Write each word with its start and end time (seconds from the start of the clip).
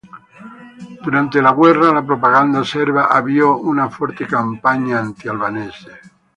Durante 1.03 1.39
la 1.43 1.53
guerra, 1.55 1.91
la 1.93 2.01
propaganda 2.01 2.63
serba 2.63 3.07
avviò 3.09 3.59
una 3.61 3.87
forte 3.87 4.25
campagna 4.25 4.97
anti-albanese. 4.97 5.99